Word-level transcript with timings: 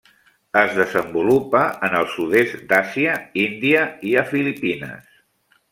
Es 0.61 0.71
desenvolupa 0.77 1.61
en 1.89 1.97
el 1.99 2.09
sud-est 2.15 2.65
d'Àsia, 2.73 3.21
Índia 3.45 3.87
i 4.13 4.19
a 4.23 4.29
Filipines. 4.33 5.21